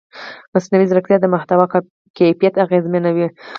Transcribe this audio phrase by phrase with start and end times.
[0.55, 1.65] مصنوعي ځیرکتیا د محتوا
[2.17, 3.27] کیفیت اغېزمنوي.